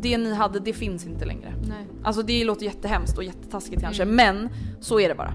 [0.00, 1.54] Det ni hade, det finns inte längre.
[1.68, 1.86] Nej.
[2.04, 4.48] Alltså det låter jättehemskt och jättetaskigt kanske, men
[4.80, 5.34] så är det bara.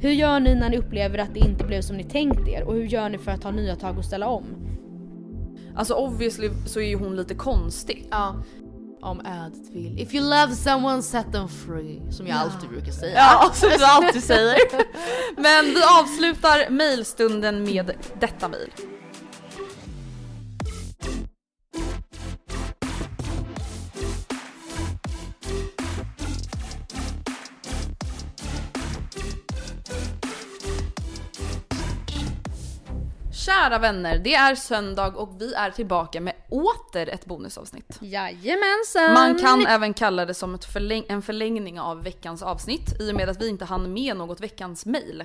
[0.00, 2.64] Hur gör ni när ni upplever att det inte blev som ni tänkt er?
[2.64, 4.44] Och hur gör ni för att ta nya tag och ställa om?
[5.76, 8.08] Alltså obviously så är ju hon lite konstig.
[8.10, 8.34] Ja.
[9.00, 9.98] Om ödet vill.
[10.00, 12.02] If you love someone set them free.
[12.10, 13.14] Som jag alltid brukar säga.
[13.16, 14.56] Ja, som du alltid säger.
[15.36, 18.70] Men vi avslutar mailstunden med detta mail.
[33.64, 37.98] Kära vänner, det är söndag och vi är tillbaka med åter ett bonusavsnitt.
[38.00, 39.12] Jajamensan!
[39.14, 43.14] Man kan även kalla det som ett förläng- en förlängning av veckans avsnitt i och
[43.14, 45.24] med att vi inte hann med något veckans mail.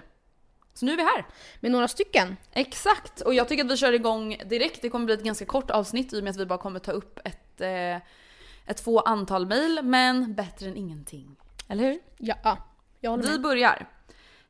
[0.74, 1.26] Så nu är vi här.
[1.60, 2.38] Med några stycken.
[2.52, 4.82] Exakt, och jag tycker att vi kör igång direkt.
[4.82, 6.92] Det kommer bli ett ganska kort avsnitt i och med att vi bara kommer ta
[6.92, 7.96] upp ett, eh,
[8.66, 11.36] ett få antal mail, men bättre än ingenting.
[11.68, 12.00] Eller hur?
[12.18, 12.58] Ja, ja.
[13.00, 13.42] jag håller Vi med.
[13.42, 13.88] börjar.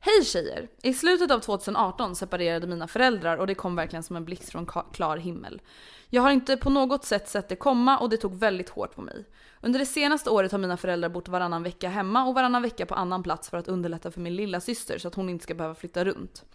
[0.02, 0.68] Hej tjejer!
[0.84, 4.66] I slutet av 2018 separerade mina föräldrar och det kom verkligen som en blixt från
[4.94, 5.62] klar himmel.
[6.10, 9.02] Jag har inte på något sätt sett det komma och det tog väldigt hårt på
[9.02, 9.26] mig.
[9.62, 12.96] Under det senaste året har mina föräldrar bott varannan vecka hemma och varannan vecka på
[12.96, 15.76] annan plats för att underlätta för min lilla syster så att hon inte ska behöva
[15.76, 16.46] flytta runt.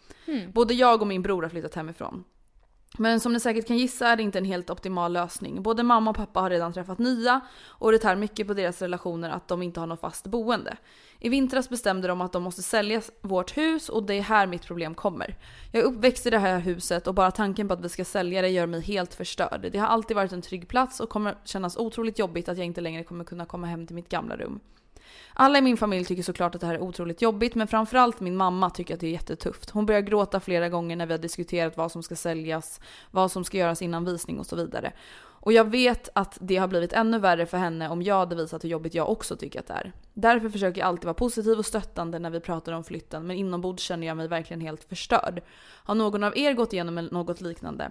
[0.53, 2.25] Både jag och min bror har flyttat hemifrån.
[2.99, 5.62] Men som ni säkert kan gissa är det inte en helt optimal lösning.
[5.62, 9.31] Både mamma och pappa har redan träffat nya och det tär mycket på deras relationer
[9.31, 10.77] att de inte har något fast boende.
[11.19, 14.66] I vintras bestämde de att de måste sälja vårt hus och det är här mitt
[14.66, 15.37] problem kommer.
[15.72, 18.43] Jag är uppväxt i det här huset och bara tanken på att vi ska sälja
[18.43, 19.69] det gör mig helt förstörd.
[19.72, 22.81] Det har alltid varit en trygg plats och kommer kännas otroligt jobbigt att jag inte
[22.81, 24.61] längre kommer kunna komma hem till mitt gamla rum.
[25.32, 28.37] Alla i min familj tycker såklart att det här är otroligt jobbigt men framförallt min
[28.37, 29.70] mamma tycker att det är jättetufft.
[29.70, 33.44] Hon börjar gråta flera gånger när vi har diskuterat vad som ska säljas, vad som
[33.44, 34.93] ska göras innan visning och så vidare.
[35.44, 38.64] Och jag vet att det har blivit ännu värre för henne om jag hade visat
[38.64, 39.93] hur jobbigt jag också tycker att det är.
[40.14, 43.82] Därför försöker jag alltid vara positiv och stöttande när vi pratar om flytten men inombords
[43.82, 45.43] känner jag mig verkligen helt förstörd.
[45.84, 47.91] Har någon av er gått igenom något liknande?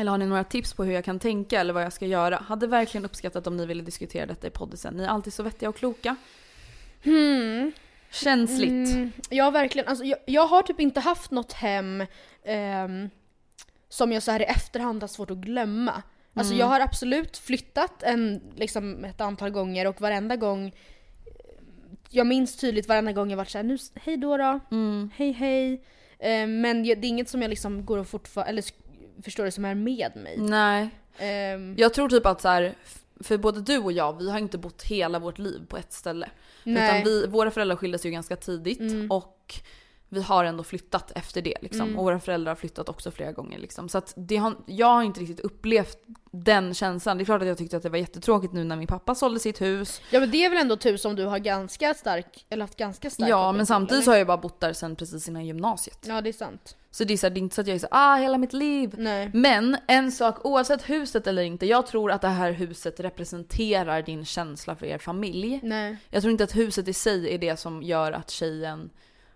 [0.00, 2.36] Eller har ni några tips på hur jag kan tänka eller vad jag ska göra?
[2.36, 4.94] Hade verkligen uppskattat om ni ville diskutera detta i podden.
[4.94, 6.16] Ni är alltid så vettiga och kloka.
[7.04, 7.72] Hmm.
[8.10, 8.70] Känsligt.
[8.70, 12.06] Mm, jag har verkligen, alltså jag, jag har typ inte haft något hem
[12.44, 13.10] ehm,
[13.88, 16.02] som jag så här i efterhand har svårt att glömma.
[16.34, 20.72] Alltså jag har absolut flyttat en, liksom ett antal gånger och varenda gång
[22.10, 24.60] jag minns tydligt varenda gång jag varit såhär, nu, hej då då,
[25.14, 25.84] hej hej.
[26.18, 28.64] Eh, men jag, det är inget som jag liksom går och fortfarande, eller
[29.22, 30.36] förstår det som är med mig.
[30.38, 30.90] Nej.
[31.18, 32.74] Ehm, Jag tror typ att så här,
[33.20, 36.30] för både du och jag, vi har inte bott hela vårt liv på ett ställe.
[36.64, 36.84] Nej.
[36.84, 39.10] Utan vi, våra föräldrar skildes ju ganska tidigt Mm.
[39.10, 39.54] och
[40.12, 41.80] vi har ändå flyttat efter det liksom.
[41.80, 41.98] Mm.
[41.98, 43.88] Och våra föräldrar har flyttat också flera gånger liksom.
[43.88, 45.98] Så att det har, jag har inte riktigt upplevt
[46.30, 47.18] den känslan.
[47.18, 49.40] Det är klart att jag tyckte att det var jättetråkigt nu när min pappa sålde
[49.40, 50.00] sitt hus.
[50.10, 53.10] Ja men det är väl ändå tur som du har ganska stark, eller haft ganska
[53.10, 55.98] stark Ja men samtidigt så har jag bara bott där sen precis innan gymnasiet.
[56.08, 56.76] Ja det är sant.
[56.92, 58.38] Så det är, så här, det är inte så att jag är så ah hela
[58.38, 58.94] mitt liv.
[58.98, 59.30] Nej.
[59.34, 64.24] Men en sak, oavsett huset eller inte, jag tror att det här huset representerar din
[64.24, 65.60] känsla för er familj.
[65.62, 65.96] Nej.
[66.10, 68.90] Jag tror inte att huset i sig är det som gör att tjejen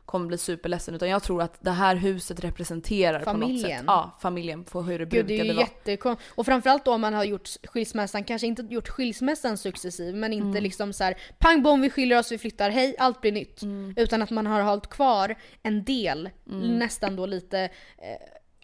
[0.06, 3.84] kommer bli superledsen utan jag tror att det här huset representerar på något sätt Familjen.
[3.86, 5.60] ja, familjen på hur det Gud det är brukade vara.
[5.66, 6.32] jättekonstigt.
[6.34, 10.44] Och framförallt då om man har gjort skilsmässan, kanske inte gjort skilsmässan successiv men inte
[10.48, 10.62] Mm.
[10.62, 13.62] liksom så här pang bom vi skiljer oss, vi flyttar, hej allt blir nytt.
[13.62, 13.94] Mm.
[13.96, 16.30] Utan att man har hållit kvar en del,
[16.78, 17.60] nästan då lite
[17.98, 18.08] eh,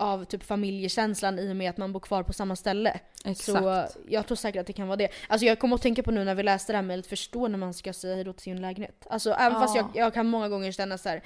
[0.01, 3.01] av typ familjekänslan i och med att man bor kvar på samma ställe.
[3.25, 3.59] Exakt.
[3.63, 5.09] Så jag tror säkert att det kan vara det.
[5.29, 7.59] Alltså jag kommer att tänka på nu när vi läste det här mejlet, förstå när
[7.59, 9.07] man ska säga hejdå till sin lägenhet.
[9.11, 9.91] Alltså även fast jag, Ja.
[10.01, 11.23] jag kan många gånger känna så här.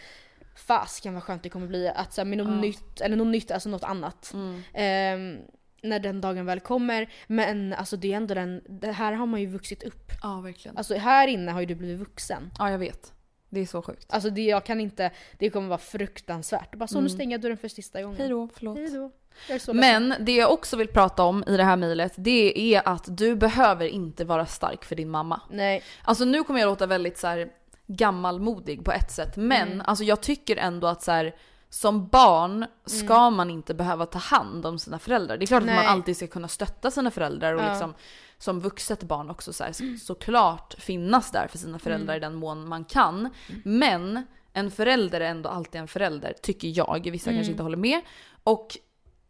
[0.56, 2.60] Fasken vad skönt det kommer bli att så här, med något Ja.
[2.60, 4.30] nytt, eller något nytt, alltså något annat.
[4.34, 4.62] Mm.
[4.74, 5.38] Ehm,
[5.82, 7.12] när den dagen väl kommer.
[7.26, 10.12] Men alltså det är ändå den, det här har man ju vuxit upp.
[10.22, 10.76] Ja verkligen.
[10.76, 12.50] Alltså här inne har ju du blivit vuxen.
[12.58, 13.12] Ja jag vet.
[13.48, 14.06] Det är så sjukt.
[14.12, 16.74] Alltså det, jag kan inte, det kommer vara fruktansvärt.
[16.76, 17.10] Bara så nu Mm.
[17.10, 18.18] stänger jag dörren för sista gången.
[18.18, 18.78] Hej då, förlåt.
[18.78, 19.10] Hej då.
[19.48, 20.08] Jag är så ledsen.
[20.08, 23.36] Men det jag också vill prata om i det här mejlet, det är att du
[23.36, 25.40] behöver inte vara stark för din mamma.
[25.50, 25.82] Nej.
[26.04, 27.48] Alltså nu kommer jag låta väldigt så här
[27.86, 29.84] gammalmodig på ett sätt, men Mm.
[29.86, 31.34] alltså jag tycker ändå att så här,
[31.70, 33.34] som barn ska Mm.
[33.34, 35.36] man inte behöva ta hand om sina föräldrar.
[35.36, 35.76] Det är klart att Nej.
[35.76, 37.70] man alltid ska kunna stötta sina föräldrar och Ja.
[37.70, 37.94] liksom
[38.38, 42.34] som vuxet barn också så här, så- såklart finnas där för sina föräldrar i den
[42.34, 43.30] mån man kan.
[43.64, 47.10] Men en förälder är ändå alltid en förälder, tycker jag.
[47.10, 48.00] Vissa kanske inte håller med.
[48.44, 48.78] Och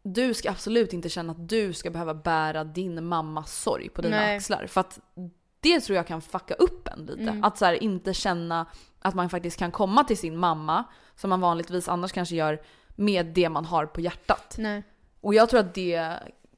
[0.03, 4.17] du ska absolut inte känna att du ska behöva bära din mammas sorg på dina
[4.17, 4.37] Nej.
[4.37, 4.67] axlar.
[4.67, 5.01] För att
[5.61, 7.23] det tror jag kan fucka upp en lite.
[7.23, 7.45] Mm.
[7.45, 8.67] Att så här, inte känna
[9.01, 10.85] att man faktiskt kan komma till sin mamma,
[11.17, 12.63] som man vanligtvis annars kanske gör,
[12.97, 14.55] med det man har på hjärtat.
[14.59, 14.83] Nej.
[15.21, 16.13] Och jag tror att det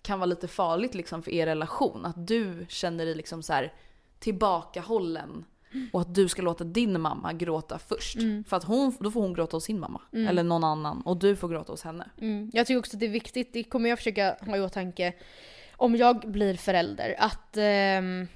[0.07, 2.05] kan vara lite farligt liksom för er relation.
[2.05, 3.73] Att du känner dig liksom så här
[4.19, 5.45] tillbakahållen.
[5.93, 8.19] Och att du ska låta din mamma gråta först.
[8.49, 10.01] För att hon, då får hon gråta hos sin mamma.
[10.13, 11.03] Eller någon annan.
[11.03, 12.11] Och du får gråta hos henne.
[12.21, 12.51] Mm.
[12.55, 15.13] Jag tycker också att det är viktigt, det kommer jag försöka ha i åtanke
[15.77, 18.29] om jag blir förälder, att, ehm,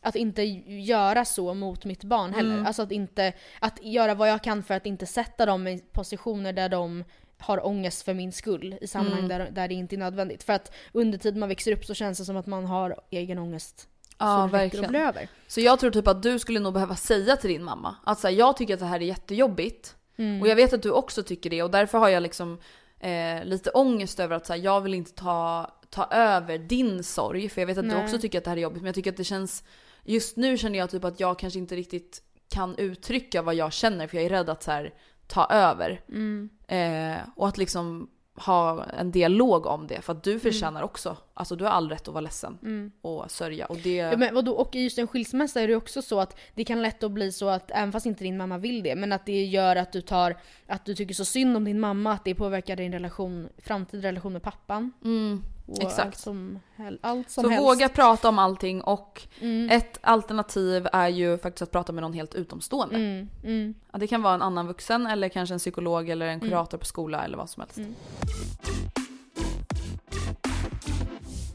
[0.00, 2.54] att inte göra så mot mitt barn heller.
[2.54, 2.66] Mm.
[2.66, 6.52] Alltså att inte, att göra vad jag kan för att inte sätta dem i positioner
[6.52, 7.04] där de
[7.40, 9.28] har ångest för min skull i sammanhang Mm.
[9.28, 10.42] där, där det inte är nödvändigt.
[10.42, 13.38] För att under tiden man växer upp så känns det som att man har egen
[13.38, 13.88] ångest.
[14.18, 14.94] Ja, så verkligen.
[14.94, 15.28] över.
[15.46, 18.28] Så jag tror typ att du skulle nog behöva säga till din mamma att så
[18.28, 19.96] här, jag tycker att det här är jättejobbigt.
[20.16, 20.42] Mm.
[20.42, 22.58] Och jag vet att du också tycker det och därför har jag liksom
[23.00, 27.48] eh, lite ångest över att så här, jag vill inte ta, ta över din sorg.
[27.48, 28.04] För jag vet att du Nej.
[28.04, 29.64] också tycker att det här är jobbigt men jag tycker att det känns
[30.04, 34.06] Just nu känner jag typ att jag kanske inte riktigt kan uttrycka vad jag känner
[34.06, 34.94] för jag är rädd att så här,
[35.30, 36.00] ta över.
[36.08, 36.50] Mm.
[36.66, 41.56] Eh, och att liksom ha en dialog om det för att du förtjänar också, alltså
[41.56, 42.92] du har all rätt att vara ledsen Mm.
[43.02, 43.96] och sörja och det...
[43.96, 44.52] Ja, men vadå?
[44.52, 47.32] Och i just en skilsmässa är det också så att det kan lätt att bli
[47.32, 50.00] så att, även fast inte din mamma vill det, men att det gör att du
[50.00, 50.36] tar,
[50.70, 54.32] att du tycker så synd om din mamma, att det påverkar din relation, framtida relation
[54.32, 54.92] med pappan.
[55.04, 56.00] mm, Och Exakt.
[56.06, 56.58] Allt som,
[57.00, 57.64] allt som Så helst.
[57.66, 59.70] våga prata om allting och Mm.
[59.70, 62.96] ett alternativ är ju faktiskt att prata med någon helt utomstående.
[62.96, 63.74] Mm, mm.
[63.92, 66.84] Ja, det kan vara en annan vuxen eller kanske en psykolog eller en kurator på
[66.84, 67.78] skola eller vad som helst.
[67.78, 67.94] Mm.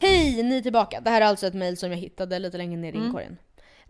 [0.00, 1.00] Hej, ni är tillbaka.
[1.00, 3.06] Det här är alltså ett mejl som jag hittade lite längre ner i Mm.
[3.06, 3.36] inkorgen.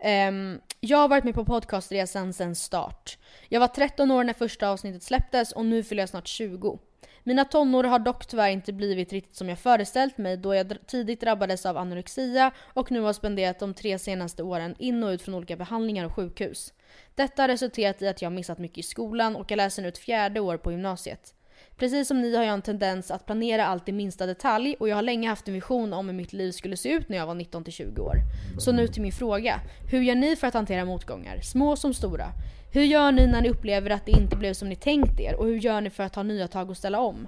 [0.03, 3.17] Um, jag har varit med på podcastresan sedan start.
[3.49, 6.79] Jag var 13 år när första avsnittet släpptes och nu fyller jag snart 20.
[7.23, 11.21] Mina tonår har dock tyvärr inte blivit riktigt som jag föreställt mig då jag tidigt
[11.21, 15.35] drabbades av anorexia och nu har spenderat de tre senaste åren in och ut från
[15.35, 16.73] olika behandlingar och sjukhus.
[17.15, 19.87] Detta har resulterat i att jag har missat mycket i skolan och jag läser nu
[19.87, 21.33] ett fjärde år på gymnasiet.
[21.77, 24.95] Precis som ni har jag en tendens att planera allt i minsta detalj och jag
[24.95, 27.35] har länge haft en vision om hur mitt liv skulle se ut när jag var
[27.35, 28.15] 19-20 år.
[28.59, 29.59] Så nu till min fråga.
[29.91, 31.41] Hur gör ni för att hantera motgångar?
[31.41, 32.27] Små som stora.
[32.73, 35.35] Hur gör ni när ni upplever att det inte blev som ni tänkt er?
[35.35, 37.27] Och hur gör ni för att ta nya tag och ställa om?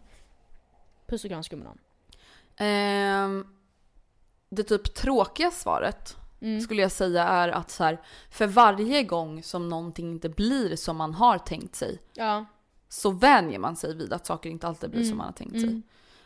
[1.08, 1.78] Puss och kram skumman.
[2.58, 3.46] Ehm,
[4.50, 6.62] det typ tråkiga svaret Mm.
[6.62, 7.98] skulle jag säga är att så här,
[8.32, 12.46] för varje gång som någonting inte blir som man har tänkt sig Ja.
[12.90, 15.10] Så vänjer man sig vid att saker inte alltid blir Mm.
[15.10, 15.64] som man har tänkt sig.
[15.70, 15.84] Mm.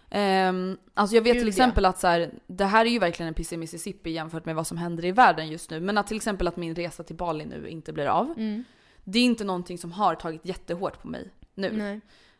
[0.09, 3.27] Ehm, alltså jag vet Gud, till exempel att så här, det här är ju verkligen
[3.27, 5.79] en piss i Mississippi jämfört med vad som händer i världen just nu.
[5.79, 8.25] Men att till exempel att min resa till Bali nu inte blir av.
[8.37, 8.63] Mm.
[9.03, 11.71] Det är inte någonting som har tagit jättehårt på mig nu.
[11.73, 11.93] Nej.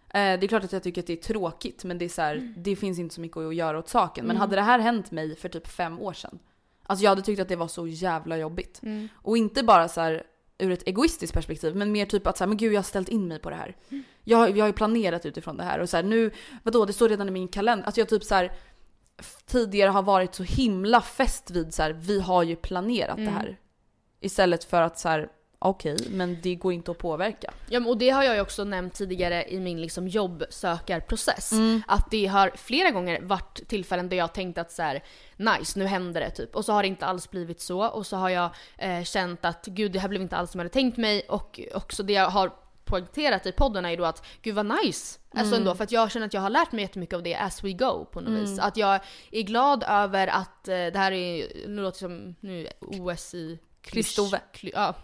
[0.09, 2.21] Eh, det är klart att jag tycker att det är tråkigt men det, är så
[2.21, 2.53] här, Mm.
[2.57, 4.25] det finns inte så mycket att göra åt saken.
[4.25, 6.39] Men hade det här hänt mig för typ fem år sedan.
[6.85, 8.79] Alltså jag hade tyckt att det var så jävla jobbigt.
[8.83, 9.07] Mm.
[9.15, 10.23] Och inte bara så här
[10.57, 13.09] ur ett egoistiskt perspektiv, men mer typ att så här, men gud jag har ställt
[13.09, 13.75] in mig på det här.
[14.23, 16.31] Jag, jag har ju planerat utifrån det här och så här, nu,
[16.63, 17.87] vadå det står redan i min kalender.
[17.87, 18.51] Att jag typ så här,
[19.45, 23.59] tidigare har varit så himla fäst vid så här, vi har ju planerat det här.
[24.19, 25.29] Istället för att så här,
[25.69, 27.53] okej, men det går inte att påverka.
[27.69, 31.51] Ja, och det har jag ju också nämnt tidigare i min liksom jobbsökarprocess.
[31.87, 35.03] Att det har flera gånger varit tillfällen där jag tänkt att så här,
[35.37, 36.55] nice, nu händer det typ.
[36.55, 37.87] Och så har det inte alls blivit så.
[37.87, 40.63] Och så har jag eh, känt att gud, det här blev inte alls som jag
[40.63, 41.21] hade tänkt mig.
[41.29, 42.51] Och också det jag har
[42.85, 45.19] poängterat i podden är ju då att gud vad nice.
[45.35, 47.63] Alltså ändå, för att jag känner att jag har lärt mig jättemycket av det as
[47.63, 48.59] we go på något vis.
[48.59, 48.99] Att jag
[49.31, 53.59] är glad över att eh, det här är, nu låter det som, nu OS i
[53.83, 54.41] Kristove.
[54.61, 54.95] Ja.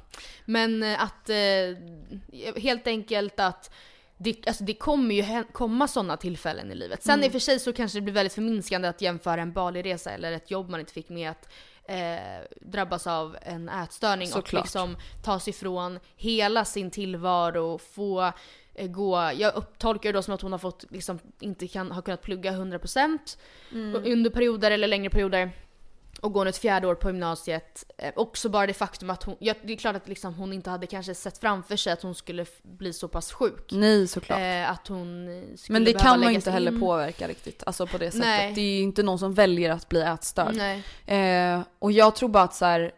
[0.46, 3.72] Men eh, att eh, helt enkelt att
[4.18, 7.04] det, alltså det kommer ju komma sådana tillfällen i livet.
[7.04, 10.12] Sen i och för sig så kanske det blir väldigt förminskande att jämföra en Bali-resa
[10.12, 11.50] eller ett jobb man inte fick med att
[11.86, 14.54] eh, drabbas av en ätstörning Såklart.
[14.54, 18.32] och liksom tas ifrån hela sin tillvaro, få
[18.76, 22.02] eh, gå, jag upptolkar det då som att hon har fått, liksom inte kan, har
[22.02, 23.38] kunnat plugga 100%
[24.06, 25.52] under perioder eller längre perioder
[26.22, 27.86] och går nu ett fjärde år på gymnasiet.
[27.98, 30.70] Eh, också bara det faktum att hon, ja, det är klart att liksom hon inte
[30.70, 33.70] hade kanske sett framför sig att hon skulle bli så pass sjuk.
[33.72, 34.40] Nej såklart.
[34.40, 36.80] Eh, att hon eh, skulle men det kan man ju inte heller in.
[36.80, 38.26] påverka riktigt, alltså på det sättet.
[38.26, 38.54] Nej.
[38.54, 40.56] Det är ju inte någon som väljer att bli ätstörd.
[40.56, 40.84] Nej.
[41.06, 42.92] Eh, och jag tror bara att så här,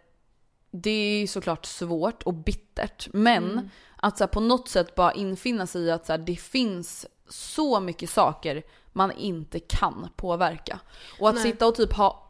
[0.72, 3.70] det är ju såklart svårt och bittert, men Mm.
[3.96, 7.06] att så här, på något sätt bara infinna sig i att så här, det finns
[7.30, 8.63] så mycket saker
[8.94, 10.80] man inte kan påverka.
[11.20, 11.44] Och att Nej.
[11.44, 12.21] sitta och typ ha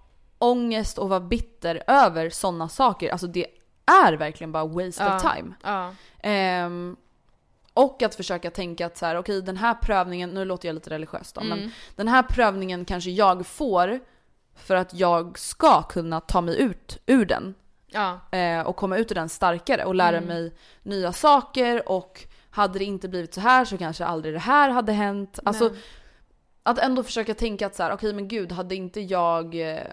[0.43, 3.45] ångest och vara bitter över sådana saker, alltså det
[4.03, 5.33] är verkligen bara waste of Ja.
[5.33, 5.53] time.
[5.63, 5.93] Ja.
[6.19, 6.95] Ehm,
[7.74, 10.89] och att försöka tänka att så här, okej den här prövningen, nu låter jag lite
[10.89, 11.60] religiös då, Mm.
[11.60, 14.00] men den här prövningen kanske jag får
[14.55, 17.55] för att jag ska kunna ta mig ut ur den
[17.88, 18.19] Ja.
[18.38, 22.86] eh, och komma ut ur den starkare och lära mig nya saker och hade det
[22.86, 25.39] inte blivit så här så kanske aldrig det här hade hänt.
[25.45, 25.77] Alltså Nej.
[26.63, 29.83] att ändå försöka tänka att så här, okej men gud hade inte jag eh,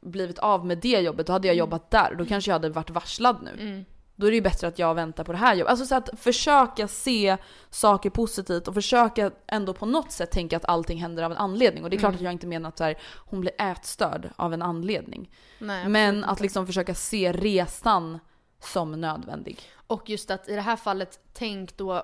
[0.00, 2.90] blivit av med det jobbet då hade jag jobbat där då kanske jag hade varit
[2.90, 3.62] varslad nu.
[3.62, 3.84] Mm.
[4.16, 5.70] Då är det ju bättre att jag väntar på det här jobbet.
[5.70, 7.36] Alltså så att försöka se
[7.70, 11.84] saker positivt och försöka ändå på något sätt tänka att allting händer av en anledning.
[11.84, 14.54] Och det är klart att jag inte menar att så här, hon blir ätstörd av
[14.54, 15.30] en anledning.
[15.58, 18.18] Nej, Men att liksom försöka se resan
[18.62, 19.60] som nödvändig.
[19.86, 22.02] Och just att i det här fallet, tänk då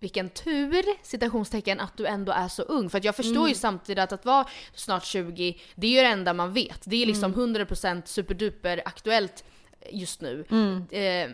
[0.00, 2.90] vilken tur, citationstecken, att du ändå är så ung.
[2.90, 3.48] För att jag förstår Mm.
[3.48, 6.80] ju samtidigt att att vara snart 20, det är ju det enda man vet.
[6.84, 7.54] Det är liksom Mm.
[7.56, 9.44] 100% superduper aktuellt
[9.90, 10.44] just nu.
[10.50, 10.84] Mm.
[10.90, 11.30] Eh,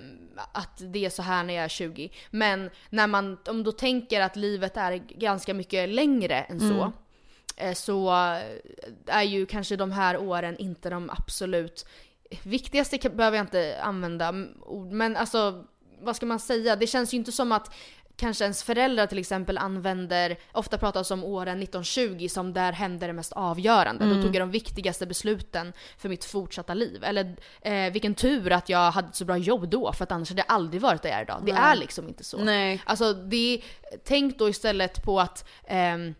[0.52, 2.10] att det är så här när jag är 20.
[2.30, 6.66] Men när man, om då tänker att livet är ganska mycket längre än så.
[6.66, 6.92] Mm.
[7.56, 8.10] eh, Så
[9.06, 11.86] är ju kanske de här åren inte de absolut
[12.42, 15.64] viktigaste behöver jag inte använda ord, men alltså
[16.00, 16.76] vad ska man säga?
[16.76, 17.74] Det känns ju inte som att
[18.16, 23.12] kanske ens föräldrar till exempel använder, ofta pratas om åren 1920 som där hände det
[23.12, 24.04] mest avgörande.
[24.04, 27.04] Då tog jag de viktigaste besluten för mitt fortsatta liv.
[27.04, 30.28] Eller eh, vilken tur att jag hade ett så bra jobb då för att annars
[30.28, 31.42] hade jag aldrig varit där jag är idag.
[31.46, 31.62] Det Nej.
[31.62, 32.38] är liksom inte så.
[32.38, 32.82] Nej.
[32.84, 33.62] Alltså det,
[34.04, 36.14] tänk då istället på att ehm,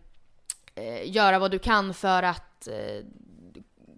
[0.75, 3.05] eh, göra vad du kan för att eh,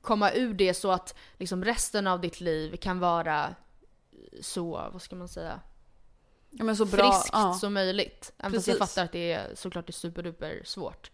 [0.02, 3.56] komma ur det så att liksom resten av ditt liv kan vara
[4.42, 5.60] så, vad ska man säga,
[6.58, 7.12] Ja, men så bra.
[7.12, 7.54] friskt ja.
[7.54, 8.34] som möjligt.
[8.38, 8.96] Även fast jag Precis.
[8.96, 11.12] fattar att det är såklart är superduper svårt.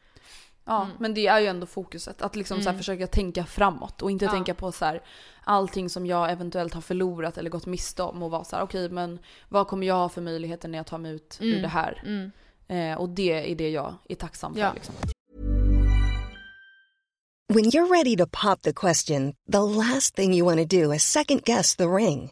[0.66, 2.22] Ja, men det är ju ändå fokuset.
[2.22, 4.32] Att liksom så här försöka tänka framåt och inte Ja.
[4.32, 5.04] tänka på så här,
[5.44, 8.90] allting som jag eventuellt har förlorat eller gått miste om och vara så här, okej
[8.90, 9.20] men
[9.50, 12.02] vad kommer jag ha för möjligheter när jag tar mig ut ur det här?
[12.06, 12.32] Mm.
[12.68, 14.62] Eh, och det är det jag är tacksam för.
[14.62, 14.74] Ja.
[14.74, 14.96] Liksom.
[17.54, 21.04] When you're ready to pop the question, the last thing you want to do is
[21.04, 22.32] second guess the ring.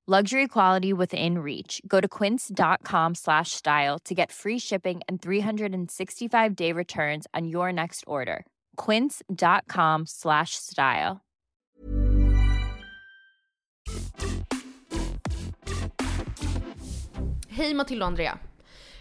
[0.11, 1.81] Luxury quality within reach.
[1.87, 7.71] Go to quince.com slash style to get free shipping and 365 day returns on your
[7.71, 8.45] next order.
[8.75, 11.21] Quince.com slash style.
[17.49, 18.37] Hej Matilda och Andrea.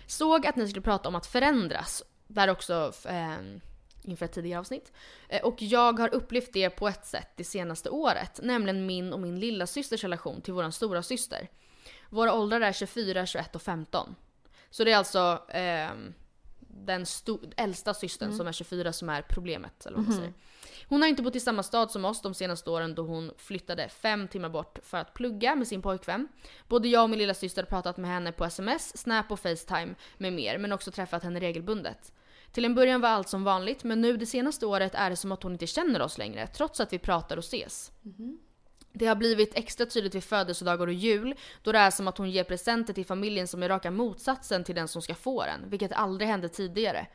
[0.07, 2.03] Såg att ni skulle prata om att förändras.
[2.29, 3.39] Där också eh,
[4.03, 4.93] inför ett tidigare avsnitt.
[5.29, 8.41] Eh, och jag har upplevt det på ett sätt det senaste året.
[8.43, 11.49] Nämligen min och min lilla systers relation till vår stora syster.
[12.11, 14.15] Våra åldrar är 24, 21 och 15.
[14.71, 15.91] Så det är alltså eh,
[16.59, 17.07] den
[17.57, 18.39] äldsta systern Mm.
[18.39, 19.87] som är 24 som är problemet.
[19.87, 20.33] Eller vad man säger.
[20.89, 23.89] Hon har inte bott i samma stad som oss de senaste åren då hon flyttade
[23.89, 26.29] fem timmar bort för att plugga med sin pojkvän.
[26.69, 29.95] Både jag och min lilla syster har pratat med henne på sms, snap och facetime
[30.19, 32.13] med mer, men också träffat henne regelbundet.
[32.53, 35.33] Till en början var allt som vanligt, men nu det senaste året är det som
[35.33, 37.93] att hon inte känner oss längre, trots att vi pratar och ses.
[38.93, 42.31] Det har blivit extra tydligt vid födelsedagar och jul, då det är som att hon
[42.31, 45.93] ger presenter till familjen som är raka motsatsen till den som ska få den, vilket
[45.93, 47.07] aldrig hände tidigare.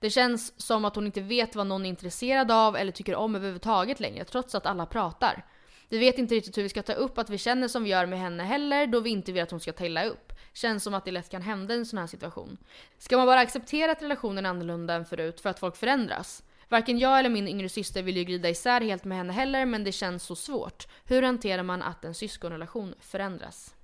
[0.00, 3.34] Det känns som att hon inte vet vad någon är intresserad av eller tycker om
[3.34, 5.44] överhuvudtaget längre, trots att alla pratar.
[5.90, 8.06] Vi vet inte riktigt hur vi ska ta upp att vi känner som vi gör
[8.06, 10.32] med henne heller, då vi inte vill att hon ska ta illa upp.
[10.52, 12.56] Känns som att det lätt kan hända i en sån här situation.
[12.98, 16.42] Ska man bara acceptera att relationen är annorlunda än förut för att folk förändras?
[16.68, 19.84] Varken jag eller min yngre syster vill ju glida isär helt med henne heller, men
[19.84, 20.86] det känns så svårt.
[21.04, 23.74] Hur hanterar man att en syskonrelation förändras?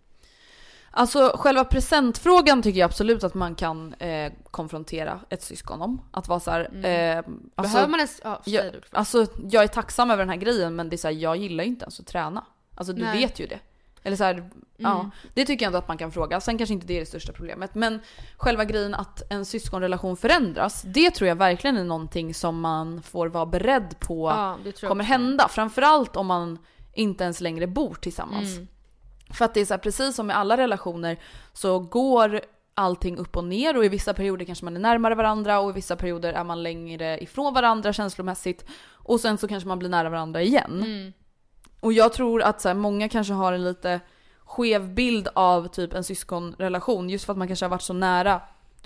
[0.98, 6.00] Alltså själva presentfrågan tycker jag absolut att man kan eh, konfrontera ett syskon om.
[6.10, 6.60] Att vara såhär...
[6.86, 7.72] Eh, alltså, Mm.
[7.72, 8.20] Behöver man ens...
[8.24, 11.36] Ja, jag, alltså jag är tacksam över den här grejen men det är såhär, jag
[11.36, 12.44] gillar ju inte ens att träna.
[12.74, 13.18] Alltså du Nej.
[13.20, 13.58] vet ju det.
[14.02, 15.10] Eller så här, ja, Mm.
[15.34, 16.40] det tycker jag ändå att man kan fråga.
[16.40, 17.74] Sen kanske inte det är det största problemet.
[17.74, 18.00] Men
[18.36, 23.26] själva grejen att en syskonrelation förändras, det tror jag verkligen är någonting som man får
[23.26, 25.12] vara beredd på Ja, kommer också.
[25.12, 25.48] hända.
[25.48, 26.58] Framförallt om man
[26.92, 28.56] inte ens längre bor tillsammans.
[28.56, 28.68] Mm.
[29.30, 31.18] För att det är så här, precis som i alla relationer
[31.52, 32.40] så går
[32.74, 35.72] allting upp och ner och i vissa perioder kanske man är närmare varandra och i
[35.72, 38.64] vissa perioder är man längre ifrån varandra känslomässigt.
[38.92, 40.82] Och sen så kanske man blir nära varandra igen.
[40.84, 41.12] Mm.
[41.80, 44.00] Och jag tror att så här, många kanske har en lite
[44.44, 48.40] skev bild av typ en syskonrelation just för att man kanske har varit så nära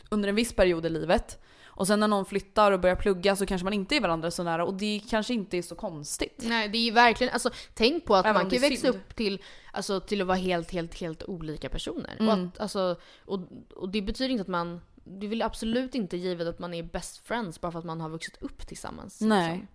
[0.08, 1.42] under en viss period i livet.
[1.80, 4.42] Och sen när någon flyttar och börjar plugga så kanske man inte är varandra så
[4.42, 6.42] nära och det kanske inte är så konstigt.
[6.42, 8.94] Nej, det är ju verkligen, alltså tänk på att Även man kan är växa synd.
[8.94, 12.14] upp till, alltså, till att vara helt, helt, helt olika personer.
[12.18, 12.46] Och, Mm.
[12.48, 13.40] att, alltså, och,
[13.76, 17.26] och det betyder inte att man, det vill absolut inte givet att man är best
[17.26, 19.20] friends bara för att man har vuxit upp tillsammans.
[19.20, 19.50] Nej.
[19.52, 19.66] Liksom.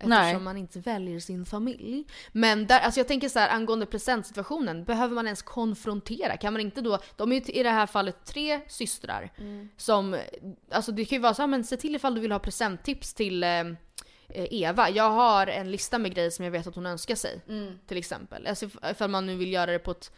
[0.00, 0.38] Eftersom Nej.
[0.40, 2.04] man inte väljer sin familj.
[2.32, 6.36] Men där, alltså jag tänker så här angående presentsituationen, behöver man ens konfrontera?
[6.36, 9.30] Kan man inte då, de är ju i det här fallet tre systrar
[9.76, 10.16] som,
[10.70, 13.14] alltså det kan ju vara så här, men se till ifall du vill ha presenttips
[13.14, 13.66] till eh, eh,
[14.28, 14.90] Eva.
[14.90, 17.40] Jag har en lista med grejer som jag vet att hon önskar sig.
[17.86, 18.46] Till exempel.
[18.46, 20.12] Alltså if- ifall man nu vill göra det på ett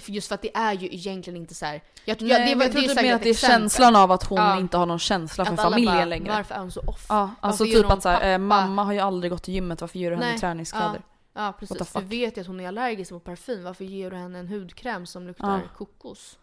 [0.00, 1.82] för just för att det är ju egentligen inte så här.
[2.04, 4.24] Jag, Nej, ja, men det, var- jag säkert mer att det är känslan av att
[4.24, 4.58] hon Ja.
[4.58, 6.32] inte har någon känsla för familjen bara, längre.
[6.32, 7.06] Varför är hon så off?
[7.08, 9.98] Ja, alltså typ att så här, eh, mamma har ju aldrig gått till gymmet, varför
[9.98, 11.02] ger du henne Nej, träningskläder?
[11.34, 11.92] Ja, ja precis.
[11.92, 13.64] Du vet ju att hon är allergisk mot parfym.
[13.64, 15.76] Varför ger du henne en hudkräm som luktar Ja.
[15.78, 16.38] kokos?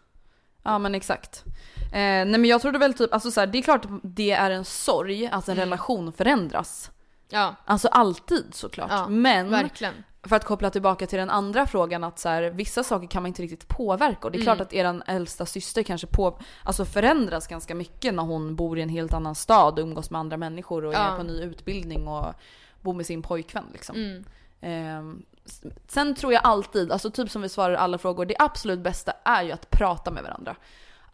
[0.62, 1.44] Ja men exakt.
[1.84, 4.30] Eh, nej men jag trodde väl typ, alltså så här, det är klart att det
[4.30, 5.64] är en sorg att en Mm.
[5.64, 6.90] relation förändras.
[7.32, 8.90] Ja, Alltså alltid såklart.
[8.90, 9.94] Ja, men verkligen.
[10.22, 13.26] för att koppla tillbaka till den andra frågan att så här, vissa saker kan man
[13.28, 14.66] inte riktigt påverka och det är klart Mm.
[14.66, 18.88] att eran äldsta syster kanske på, alltså förändras ganska mycket när hon bor i en
[18.88, 20.98] helt annan stad och umgås med andra människor och Ja.
[20.98, 22.34] är på ny utbildning och
[22.80, 23.96] bor med sin pojkvän liksom.
[24.60, 25.22] Mm.
[25.44, 29.12] S- sen tror jag alltid, alltså typ som vi svarar alla frågor, det absolut bästa
[29.24, 30.56] är ju att prata med varandra.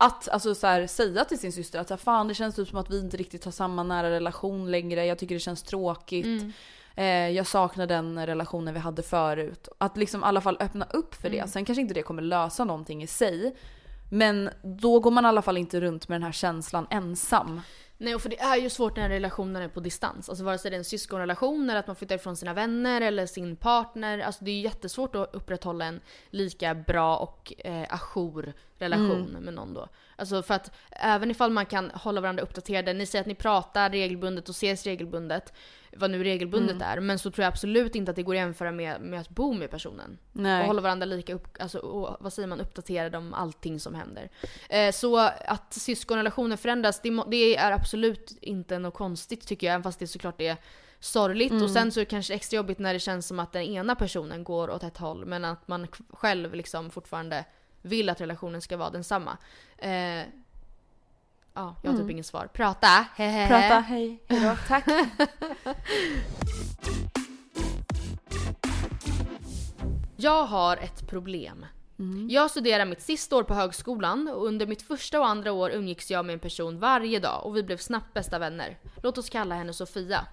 [0.00, 2.68] Att alltså så här, säga till sin syster att så här, fan det känns typ
[2.68, 6.24] som att vi inte riktigt har samma nära relation längre, jag tycker det känns tråkigt.
[6.26, 6.52] Mm.
[6.96, 9.68] Eh, jag saknar den relationen vi hade förut.
[9.78, 11.40] Att liksom i alla fall öppna upp för Mm.
[11.40, 11.48] det.
[11.52, 13.56] Sen kanske inte det kommer lösa någonting i sig.
[14.10, 17.60] Men då går man i alla fall inte runt med den här känslan ensam.
[17.98, 20.28] Nej, och för det är ju svårt när relationen är på distans.
[20.28, 23.26] Alltså vare sig det är en syskonrelation eller att man flyttar ifrån sina vänner eller
[23.26, 24.18] sin partner.
[24.18, 29.54] Alltså det är ju jättesvårt att upprätthålla en lika bra och eh, ajour relation med
[29.54, 29.88] någon då.
[30.16, 33.90] Alltså för att även ifall man kan hålla varandra uppdaterade, ni säger att ni pratar
[33.90, 35.52] regelbundet och ses regelbundet,
[35.96, 38.72] vad nu regelbundet är, men så tror jag absolut inte att det går att jämföra
[38.72, 40.18] med, med att bo med personen.
[40.32, 40.60] Nej.
[40.60, 44.30] Och hålla varandra lika upp, alltså, och, vad säger man, uppdaterade om allting som händer.
[44.68, 49.82] Eh, så att syskonrelationer förändras, det, det är absolut inte något konstigt tycker jag, även
[49.82, 50.56] fast det såklart är
[51.00, 51.62] sorgligt Mm.
[51.64, 53.94] och sen så är det kanske extra jobbigt när det känns som att den ena
[53.94, 57.44] personen går åt ett håll men att man själv liksom fortfarande
[57.88, 59.38] vill att relationen ska vara densamma.
[59.78, 59.90] Eh,
[61.54, 62.48] ja, jag har typ inget svar.
[62.52, 63.06] Prata!
[63.16, 63.46] hehehe.
[63.46, 63.48] Mm.
[63.48, 64.84] Prata, hej, hejdå, tack.
[70.20, 71.66] Jag har ett problem.
[72.28, 76.10] Jag studerar mitt sista år på högskolan och under mitt första och andra år umgicks
[76.10, 78.78] jag med en person varje dag och vi blev snabbt bästa vänner.
[79.02, 80.26] Låt oss kalla henne Sofia.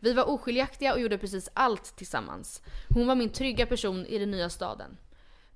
[0.00, 2.62] Vi var oskiljaktiga och gjorde precis allt tillsammans.
[2.94, 4.96] Hon var min trygga person i den nya staden.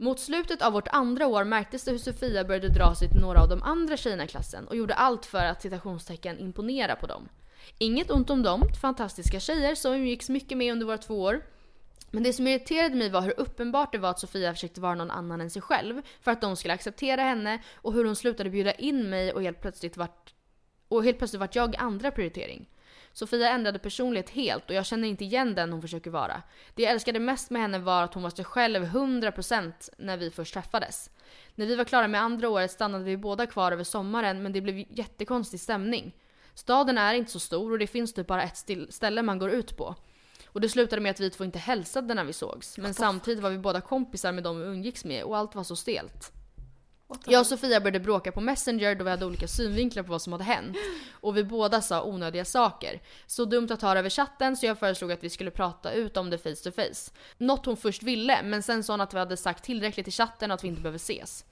[0.05, 3.43] Mot slutet av vårt andra år märktes det hur Sofia började dra sig till några
[3.43, 7.29] av de andra tjejerna i klassen och gjorde allt för att citationstecken imponera på dem.
[7.79, 11.41] Inget ont om dem, fantastiska tjejer som umgicks mycket med under våra två år.
[12.11, 15.11] Men det som irriterade mig var hur uppenbart det var att Sofia försökte vara någon
[15.11, 18.73] annan än sig själv för att de skulle acceptera henne och hur hon slutade bjuda
[18.73, 20.35] in mig och helt plötsligt vart,
[20.89, 22.69] och helt plötsligt vart jag andra prioritering.
[23.15, 26.43] Sofia ändrade personlighet helt och jag känner inte igen den hon försöker vara.
[26.75, 30.31] Det jag älskade mest med henne var att hon var sig själv 100% när vi
[30.31, 31.11] först träffades.
[31.55, 34.61] När vi var klara med andra året stannade vi båda kvar över sommaren men det
[34.61, 36.15] blev jättekonstig stämning.
[36.55, 39.77] Staden är inte så stor och det finns typ bara ett ställe man går ut
[39.77, 39.95] på.
[40.47, 42.79] Och det slutade med att vi två inte hälsade när vi sågs.
[42.79, 45.77] Men samtidigt var vi båda kompisar med dem vi umgicks med och allt var så
[45.77, 46.33] stelt.
[47.27, 50.33] Jag och Sofia började bråka på Messenger då vi hade olika synvinklar på vad som
[50.33, 50.77] hade hänt.
[51.13, 53.03] Och vi båda sa onödiga saker.
[53.27, 56.31] Så dumt att det över chatten så jag föreslog att vi skulle prata ut om
[56.31, 57.13] det face to face.
[57.39, 60.51] Något hon först ville, men sen sa hon att vi hade sagt tillräckligt i chatten
[60.51, 61.45] och att vi inte behöver ses.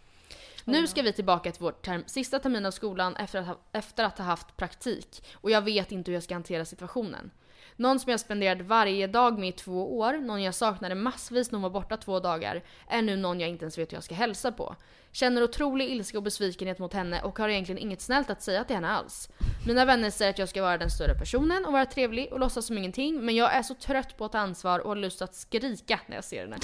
[0.65, 4.05] Nu ska vi tillbaka till vår term- sista termin av skolan efter att, ha, efter
[4.05, 5.25] att ha haft praktik.
[5.35, 7.31] Och jag vet inte hur jag ska hantera situationen.
[7.77, 11.57] Någon som jag spenderat varje dag med i två år, någon jag saknade massvis när
[11.57, 14.15] hon var borta två dagar, är nu någon jag inte ens vet hur jag ska
[14.15, 14.77] hälsa på.
[15.13, 18.77] Känner otrolig ilska och besvikenhet mot henne och har egentligen inget snällt att säga till
[18.77, 19.29] henne alls.
[19.67, 22.67] Mina vänner säger att jag ska vara den större personen och vara trevlig och låtsas
[22.67, 25.35] som ingenting, men jag är så trött på att ta ansvar och har lust att
[25.35, 26.57] skrika när jag ser henne.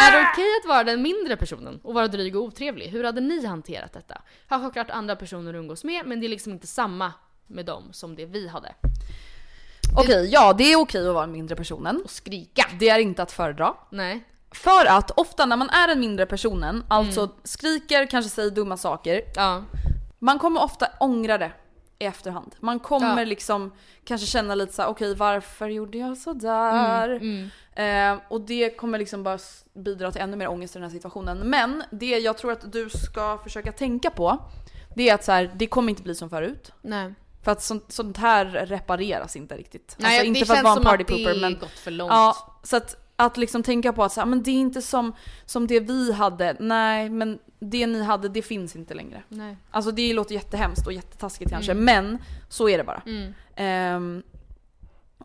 [0.00, 2.86] Är det okej att vara den mindre personen och vara dryg och otrevlig?
[2.86, 4.22] Hur hade ni hanterat detta?
[4.46, 7.12] Har självklart andra personer att umgås med men det är liksom inte samma
[7.46, 8.74] med dem som det vi hade.
[9.98, 12.00] Okej, ja det är okej att vara den mindre personen.
[12.04, 12.66] Och skrika!
[12.78, 13.74] Det är inte att föredra.
[13.90, 14.24] Nej.
[14.50, 19.22] För att ofta när man är den mindre personen, alltså skriker, kanske säger dumma saker,
[19.34, 19.62] Ja.
[20.18, 21.52] man kommer ofta ångra det
[21.98, 22.54] i efterhand.
[22.60, 23.24] Man kommer Ja.
[23.24, 23.72] liksom
[24.04, 27.08] kanske känna lite så här: okej varför gjorde jag sådär?
[27.08, 27.50] Mm.
[27.74, 29.38] Eh, och det kommer liksom bara
[29.74, 31.38] bidra till ännu mer ångest i den här situationen.
[31.38, 34.38] Men det jag tror att du ska försöka tänka på,
[34.94, 36.72] det är att så här, det kommer inte bli som förut.
[36.82, 37.14] Nej.
[37.42, 39.96] För att sånt, sånt här repareras inte riktigt.
[39.98, 41.90] Nej alltså, inte det för att vara en party att det pooper men gått för
[41.90, 42.12] långt.
[42.12, 45.12] Ja, så att, att liksom tänka på att så här, men det är inte som,
[45.46, 46.56] som det vi hade.
[46.60, 49.22] Nej, men det ni hade, det finns inte längre.
[49.28, 49.56] Nej.
[49.70, 51.84] Alltså det låter jättehemskt och jättetaskigt kanske, Mm.
[51.84, 53.02] men så är det bara.
[53.06, 53.34] Mm.
[53.56, 54.22] Ehm,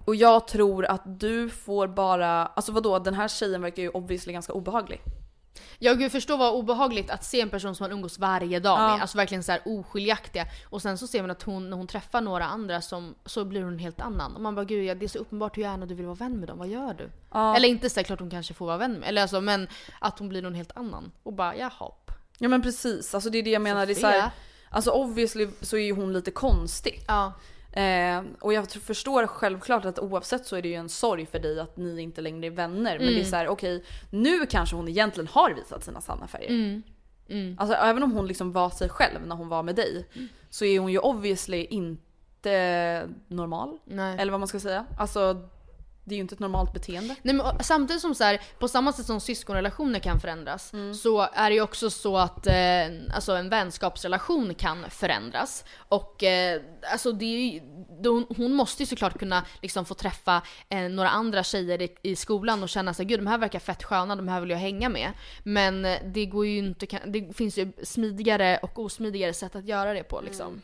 [0.06, 4.34] och jag tror att du får bara, alltså vadå, den här tjejen verkar ju obviously
[4.34, 5.02] ganska obehaglig.
[5.80, 8.88] Jag gud förstå vad obehagligt att se en person som man umgås varje dag Ja.
[8.94, 9.02] med.
[9.02, 10.46] Alltså verkligen så här oskiljaktiga.
[10.70, 13.64] Och sen så ser man att hon, när hon träffar några andra som, så blir
[13.64, 14.36] hon en helt annan.
[14.36, 16.40] Och man bara gud ja, det är så uppenbart hur gärna du vill vara vän
[16.40, 17.10] med dem, vad gör du?
[17.32, 17.56] Ja.
[17.56, 19.68] Eller inte så klart hon kanske får vara vän med, eller alltså men
[20.00, 21.12] att hon blir någon helt annan.
[21.24, 21.92] Och bara jaha.
[22.40, 23.86] Ja men precis, alltså det är det jag menar.
[23.86, 24.32] Det är så här, Sofia.
[24.70, 27.04] alltså obviously så är ju hon lite konstig.
[27.08, 27.34] Ja.
[27.74, 31.60] Eh, och jag förstår självklart att oavsett så är det ju en sorg för dig
[31.60, 33.00] att ni inte längre är vänner.
[33.00, 36.50] Men det är så här: okej, nu kanske hon egentligen har visat sina sanna färger.
[36.50, 36.84] Mm.
[37.30, 37.56] Mm.
[37.60, 40.06] Alltså även om hon liksom var sig själv när hon var med dig,
[40.50, 43.78] så är hon ju obviously inte normal.
[43.86, 44.16] Nej.
[44.20, 44.86] Eller vad man ska säga.
[44.98, 45.50] Alltså
[46.06, 47.16] det är ju inte ett normalt beteende.
[47.22, 51.50] Nej, men samtidigt som så här, på samma sätt som syskonrelationer kan förändras så är
[51.50, 52.54] det ju också så att eh,
[53.14, 55.66] alltså en vänskapsrelation kan förändras.
[55.76, 56.62] Och eh,
[56.92, 57.62] alltså det ju,
[58.02, 62.16] då, hon måste ju såklart kunna liksom få träffa eh, några andra tjejer i, i
[62.16, 64.90] skolan och känna sig gud de här verkar fett sköna, de här vill jag hänga
[64.90, 65.12] med.
[65.44, 69.94] Men eh, det går ju inte, det finns ju smidigare och osmidigare sätt att göra
[69.94, 70.62] det på liksom.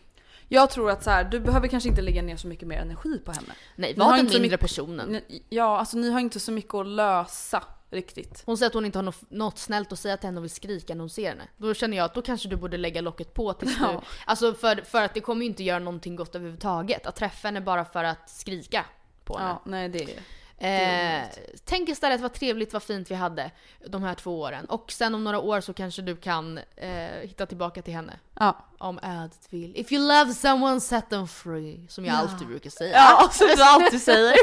[0.52, 3.20] Jag tror att så här, du behöver kanske inte lägga ner så mycket mer energi
[3.26, 3.54] på henne.
[3.76, 5.10] Nej, var den mindre mycket- personen.
[5.12, 8.44] Ni- Ja, alltså ni har inte så mycket att lösa riktigt.
[8.46, 10.52] Hon säger att hon inte har något, något snällt att säga till henne och vill
[10.52, 11.44] skrika när hon ser henne.
[11.58, 13.84] Då känner jag att då kanske du borde lägga locket på tills du...
[13.84, 14.02] Ja.
[14.26, 17.06] Alltså för, för att det kommer ju inte göra någonting gott överhuvudtaget.
[17.06, 18.86] Att träffa henne bara för att skrika
[19.24, 19.50] på henne.
[19.50, 20.20] Ja, nej det är
[20.60, 21.24] Eh,
[21.66, 23.52] tänk istället vad trevligt, vad fint vi hade
[23.88, 24.66] de här två åren.
[24.66, 26.92] Och sen om några år så kanske du kan eh,
[27.22, 28.20] hitta tillbaka till henne.
[28.34, 28.66] Ja.
[28.78, 29.72] Om ödet vill.
[29.76, 31.86] If you love someone set them free.
[31.90, 32.96] Som jag alltid brukar säga.
[32.96, 34.36] Ja, som du alltid säger.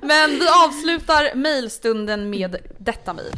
[0.06, 3.32] Men vi avslutar mejlstunden med detta mejl.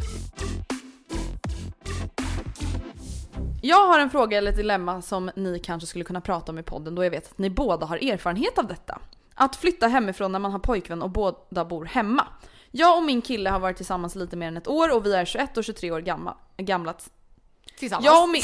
[3.61, 6.63] Jag har en fråga eller ett dilemma som ni kanske skulle kunna prata om i
[6.63, 8.99] podden då jag vet att ni båda har erfarenhet av detta.
[9.41, 12.27] Att flytta hemifrån när man har pojkvän och båda bor hemma.
[12.71, 15.25] Jag och min kille har varit tillsammans lite mer än ett år och vi är
[15.25, 16.37] 21 och 23 år gamla.
[16.57, 16.93] gamla.
[17.79, 18.05] Tillsammans.
[18.05, 18.41] Jag och min...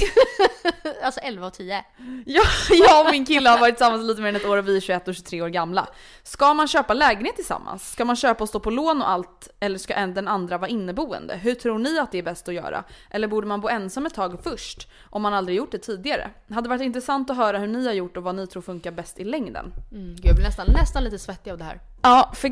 [1.04, 1.86] alltså 11 och 10.
[2.26, 4.78] Jag, jag och min kille har varit tillsammans lite mer än ett år och vi
[4.78, 5.88] är 21 och 23 år gamla.
[6.24, 7.92] Ska man köpa lägenhet tillsammans?
[7.92, 9.50] Ska man köpa och stå på lån och allt?
[9.60, 11.36] Eller ska en den andra vara inneboende?
[11.36, 12.84] Hur tror ni att det är bäst att göra?
[13.10, 14.88] Eller borde man bo ensam ett tag först?
[15.10, 16.30] Om man aldrig gjort det tidigare?
[16.50, 19.20] Hade varit intressant att höra hur ni har gjort och vad ni tror funkar bäst
[19.20, 19.74] i längden.
[19.92, 21.80] Mm, jag blir nästan, nästan lite svettig av det här.
[22.02, 22.52] Ja, för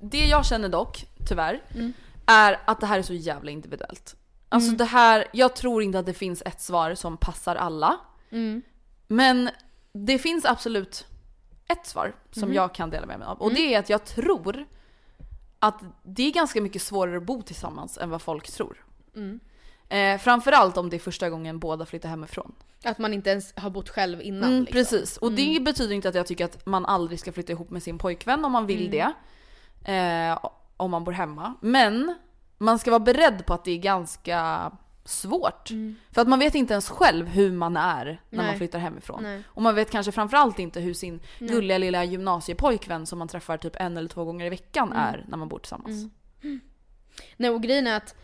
[0.00, 1.62] det jag känner dock, tyvärr,
[2.26, 4.16] är att det här är så jävla individuellt.
[4.48, 7.96] Alltså det här, jag tror inte att det finns ett svar som passar alla.
[9.06, 9.50] Men
[9.92, 11.06] det finns absolut
[11.68, 13.40] ett svar som jag kan dela med mig av.
[13.40, 14.66] Och det är att jag tror
[15.58, 18.84] att det är ganska mycket svårare att bo tillsammans än vad folk tror.
[19.88, 22.54] Eh, framförallt om det är första gången båda flyttar hemifrån.
[22.84, 24.50] Att man inte ens har bott själv innan.
[24.50, 24.72] Mm, liksom.
[24.72, 27.82] Precis, och det betyder inte att jag tycker att man aldrig ska flytta ihop med
[27.82, 29.12] sin pojkvän om man vill det.
[29.92, 30.38] Eh,
[30.76, 31.54] om man bor hemma.
[31.60, 32.14] Men
[32.58, 34.70] man ska vara beredd på att det är ganska
[35.04, 35.70] svårt.
[36.12, 38.56] För att man vet inte ens själv hur man är när man Nej.
[38.56, 39.22] flyttar hemifrån.
[39.22, 39.42] Nej.
[39.46, 43.76] Och man vet kanske framförallt inte hur sin gulliga lilla gymnasiepojkvän som man träffar typ
[43.76, 46.12] en eller två gånger i veckan är när man bor tillsammans.
[47.36, 48.14] Nej och grejen är att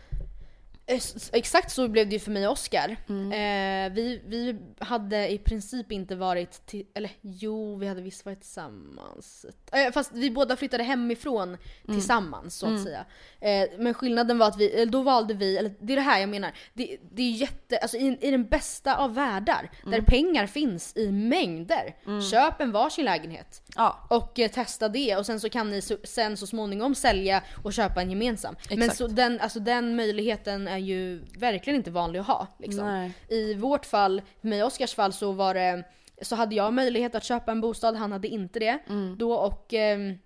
[1.33, 2.97] exakt så blev det ju för mig och Oscar.
[3.09, 3.31] Mm.
[3.31, 8.39] Eh, vi, vi hade i princip inte varit till, eller jo vi hade visst varit
[8.41, 9.45] tillsammans.
[9.71, 11.57] Eh, fast vi båda flyttade hemifrån Mm.
[11.99, 13.05] tillsammans så att säga.
[13.39, 16.29] Eh, men skillnaden var att vi, då valde vi, eller det är det här jag
[16.29, 16.51] menar.
[16.73, 19.91] Det, det är jätte, alltså i, i den bästa av världar, Mm.
[19.91, 21.95] där pengar finns i mängder.
[22.31, 23.61] Köp en varsin lägenhet.
[23.75, 24.07] Ja.
[24.09, 27.73] Och eh, testa det och sen så kan ni så, sen så småningom sälja och
[27.73, 28.55] köpa en gemensam.
[28.69, 28.97] Men Exakt.
[28.97, 32.47] så den, alltså den möjligheten är ju verkligen inte vanlig att ha.
[32.57, 33.11] Liksom.
[33.27, 35.83] I vårt fall, och Oskars fall så var det,
[36.21, 38.79] så hade jag möjlighet att köpa en bostad, han hade inte det.
[38.89, 39.17] Mm.
[39.17, 40.17] Då och ehm,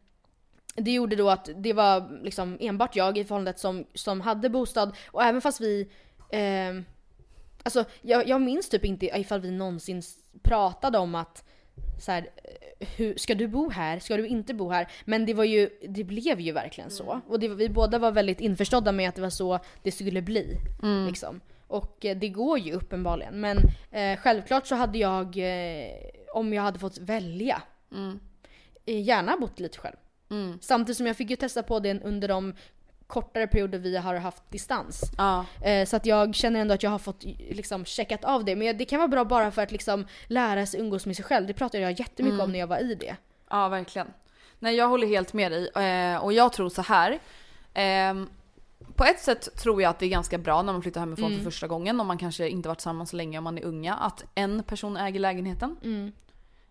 [0.75, 4.95] det gjorde då att det var liksom enbart jag i förhållandet som, som hade bostad
[5.11, 5.89] och även fast vi
[6.31, 6.85] ehm,
[7.65, 10.01] Alltså jag, jag minns typ inte ifall vi någonsin
[10.43, 11.43] pratade om att
[11.99, 13.99] så här, eh, hur, ska du bo här?
[13.99, 14.87] Ska du inte bo här?
[15.05, 17.21] Men det var ju, det blev ju verkligen så.
[17.27, 20.57] Och det, vi båda var väldigt införstådda med att det var så det skulle bli.
[21.07, 21.41] Liksom.
[21.67, 23.39] Och eh, det går ju uppenbarligen.
[23.39, 23.57] Men
[23.91, 25.91] eh, självklart så hade jag, eh,
[26.33, 27.61] om jag hade fått välja,
[28.85, 29.95] eh, gärna bott lite själv.
[30.61, 32.53] Samtidigt som jag fick ju testa på det under de
[33.07, 35.01] kortare perioder vi har haft distans.
[35.17, 35.45] Ja.
[35.61, 38.55] Eh, Så att jag känner ändå att jag har fått liksom checkat av det.
[38.55, 41.47] Men det kan vara bra bara för att liksom lära sig umgås med sig själv.
[41.47, 43.15] Det pratade jag jättemycket om när jag var i det.
[43.49, 44.07] Ja, verkligen.
[44.59, 45.67] Nej, jag håller helt med dig.
[45.85, 47.19] Eh, och jag tror så här.
[47.73, 48.29] ehm,
[48.95, 51.37] på ett sätt tror jag att det är ganska bra när man flyttar hemifrån Mm.
[51.43, 51.99] för första gången.
[51.99, 53.95] Om man kanske inte varit tillsammans så länge om man är unga.
[53.95, 55.77] Att en person äger lägenheten.
[55.83, 56.11] Mm.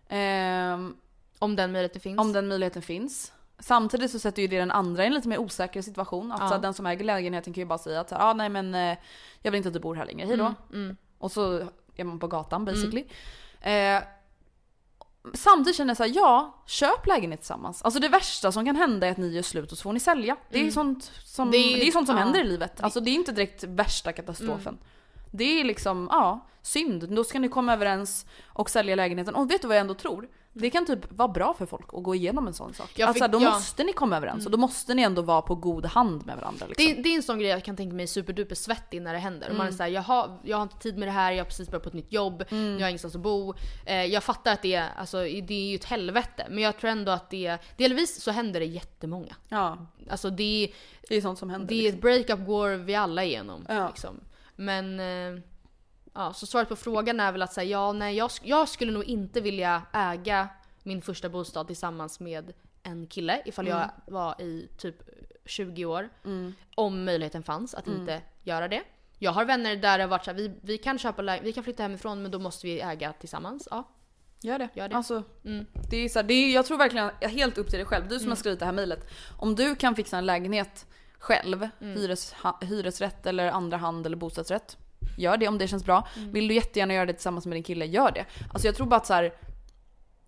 [0.09, 0.95] Ehm,
[1.39, 2.19] Om den möjligheten finns.
[2.19, 3.31] om den möjligheten finns.
[3.59, 6.31] Samtidigt så sätter ju det den andra i en lite mer osäker situation.
[6.31, 6.57] Att Ja.
[6.57, 8.97] den som äger lägenheten kan ju bara säga att så här, ah, nej men eh,
[9.41, 10.53] jag vill inte att du bor här längre, hejdå.
[10.73, 13.05] Mm, Och så är man på gatan basically.
[13.61, 14.01] Eh,
[15.33, 17.81] samtidigt känner jag såhär, ja, köp lägenhet tillsammans.
[17.83, 19.99] Alltså det värsta som kan hända är att ni gör slut och så får ni
[19.99, 20.37] sälja.
[20.49, 21.73] Det är ju sånt som, det Mm.
[21.79, 22.23] Det är- är, sånt som ja.
[22.23, 22.81] händer i livet.
[22.83, 24.77] Alltså det är inte direkt värsta katastrofen.
[25.31, 27.09] Det är liksom, ja, synd.
[27.15, 29.35] Då ska ni komma överens och sälja lägenheten.
[29.35, 30.27] Och vet du vad jag ändå tror?
[30.57, 32.91] Det kan typ vara bra för folk att gå igenom en sån sak.
[32.95, 33.51] Jag alltså då ja.
[33.51, 36.65] måste ni komma överens och då måste ni ändå vara på god hand med varandra.
[36.67, 36.85] Liksom.
[36.95, 39.49] Det, det är en sån grej jag kan tänka mig superduper svettig när det händer.
[39.49, 39.77] Och Man är Mm.
[39.77, 41.89] såhär, jag har, jag har inte tid med det här, jag har precis börjat på
[41.89, 43.53] ett nytt jobb, jag har ingenstans att bo.
[43.85, 46.47] Eh, jag fattar att det är, alltså, det är ju ett helvete.
[46.49, 49.35] Men jag tror ändå att det, delvis så händer det jättemånga.
[49.49, 49.77] Ja,
[50.09, 50.71] Alltså det,
[51.09, 51.67] det är sånt som händer.
[51.67, 51.95] det är liksom.
[51.97, 53.65] ett breakup går vi alla igenom.
[53.69, 53.87] Ja.
[53.87, 54.19] Liksom.
[54.55, 55.41] Men eh,
[56.15, 59.03] ja, så svaret på frågan är väl att säga ja, nej jag, jag skulle nog
[59.03, 60.49] inte vilja äga
[60.83, 64.95] min första bostad tillsammans med en kille ifall jag var i typ
[65.45, 66.09] 20 år.
[66.75, 68.83] Om möjligheten fanns att inte göra det.
[69.19, 71.63] Jag har vänner där det har varit så här, vi, vi kan köpa vi kan
[71.63, 73.67] flytta hemifrån men då måste vi äga tillsammans.
[73.71, 73.83] Ja.
[74.41, 74.69] Gör det.
[74.73, 74.95] Gör det.
[74.95, 75.23] Alltså,
[75.89, 78.07] det är så här, det är, jag tror verkligen helt upp till dig själv.
[78.07, 79.11] Du som har skrivit det här mejlet.
[79.37, 80.85] Om du kan fixa en lägenhet
[81.19, 84.77] själv, hyres, hyresrätt eller andra hand eller bostadsrätt.
[85.17, 86.07] Gör det om det känns bra.
[86.31, 88.25] Vill du jättegärna göra det tillsammans med din kille, gör det.
[88.53, 89.33] Alltså jag tror bara att så här,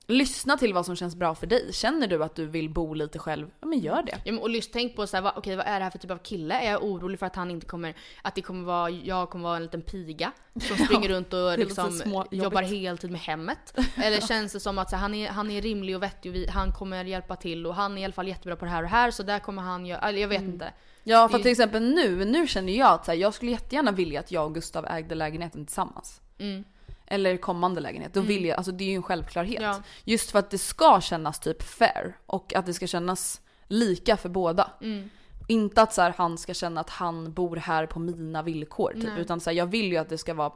[0.07, 1.73] lyssna till vad som känns bra för dig.
[1.73, 4.21] Känner du att du vill bo lite själv, ja men gör det.
[4.23, 5.99] Ja, men och lyssna, tänk på så här, vad, okej, vad är det här för
[5.99, 6.59] typ av kille?
[6.59, 9.55] Är jag orolig för att han inte kommer, att det kommer vara, jag kommer vara
[9.55, 10.31] en liten piga
[10.67, 13.79] som springer runt och liksom jobbar heltid med hemmet?
[13.95, 16.35] Eller känns det som att så här, han, är, han är rimlig och vettig och
[16.35, 18.77] vi, han kommer hjälpa till och han är i alla fall jättebra på det här
[18.77, 20.73] och det här så där kommer han göra, jag vet inte.
[21.03, 24.19] Ja för till exempel nu, nu känner jag att så här, jag skulle jättegärna vilja
[24.19, 26.21] att jag och Gustav ägde lägenheten tillsammans.
[26.37, 26.63] Mm.
[27.07, 28.13] Eller kommande lägenhet.
[28.13, 29.61] Då vill jag, alltså det är ju en självklarhet.
[29.61, 29.81] Ja.
[30.03, 34.29] Just för att det ska kännas typ fair och att det ska kännas lika för
[34.29, 34.71] båda.
[34.81, 35.09] Mm.
[35.47, 39.03] Inte att så här, han ska känna att han bor här på mina villkor typ.
[39.03, 39.21] Nej.
[39.21, 40.51] Utan så här, jag vill ju att det ska vara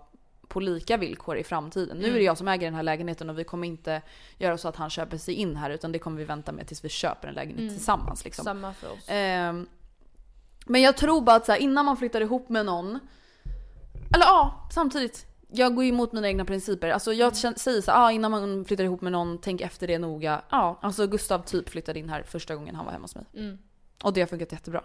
[0.48, 1.98] på lika villkor i framtiden.
[1.98, 4.02] Nu är det jag som äger den här lägenheten och vi kommer inte
[4.38, 6.84] göra så att han köper sig in här utan det kommer vi vänta med tills
[6.84, 8.26] vi köper en lägenhet tillsammans.
[8.26, 8.46] Liksom.
[8.46, 9.06] Samma för oss.
[9.08, 9.68] Ehm,
[10.66, 13.00] men jag tror bara att så här, innan man flyttar ihop med någon,
[14.16, 15.31] eller ja, samtidigt.
[15.54, 16.90] Jag går ju emot mina egna principer.
[16.90, 19.88] Alltså jag kän- säger så här, ah, innan man flyttar ihop med någon, tänk efter
[19.88, 20.42] det noga.
[20.50, 23.26] Ja, alltså Gustav typ flyttade in här första gången han var hemma hos mig.
[23.36, 23.58] Mm.
[24.04, 24.82] Och det har funkat jättebra.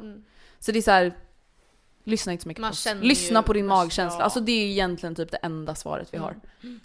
[0.59, 1.15] Så det är så här.
[2.09, 2.81] Lyssna inte så mycket Man på oss.
[2.83, 4.19] känner Lyssna på din man- magkänsla.
[4.19, 4.25] ja.
[4.25, 6.37] Alltså det är egentligen typ det enda svaret vi har.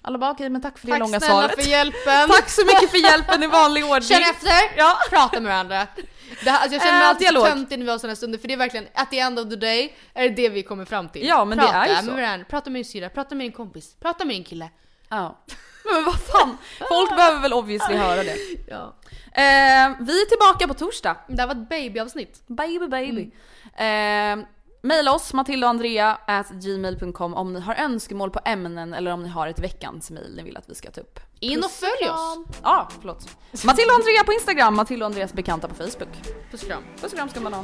[0.01, 1.63] Alla bara okej men tack för det Tack långa snälla svaret.
[1.63, 2.29] för hjälpen!
[2.29, 4.01] Tack så mycket för hjälpen i vanlig ordning.
[4.01, 4.77] Känn efter!
[4.77, 4.97] Ja.
[5.09, 5.87] Prata med varandra.
[6.43, 7.45] Det här, alltså jag känner mig Äh, alltid dialog.
[7.45, 9.55] töntig när vi har sådana stunder för det är verkligen at the end of the
[9.55, 11.27] day är det det vi kommer fram till.
[11.27, 12.11] Ja, men det prata är ju med så.
[12.11, 14.69] varandra, prata med din syrra, prata med din kompis, prata med din kille.
[15.09, 15.43] Ja.
[15.93, 16.57] Men vad fan,
[16.89, 18.37] folk behöver väl obviously höra det.
[18.67, 18.95] Ja.
[19.33, 21.17] Eh, vi är tillbaka på torsdag.
[21.27, 22.41] Det här var ett babyavsnitt.
[22.47, 23.31] Baby baby.
[23.75, 24.45] Eh,
[24.83, 29.23] Maila oss, Matilda och Andrea at gmail.com om ni har önskemål på ämnen eller om
[29.23, 31.19] ni har ett veckans mail ni vill att vi ska ta upp.
[31.39, 32.37] In och följ oss.
[32.63, 33.37] Ja, förlåt.
[33.65, 36.09] Matilda och Andrea på Instagram, Matilda och Andreas bekanta på Facebook.
[36.51, 36.83] Puss och kram.
[37.01, 37.63] Puss och kram ska man ha.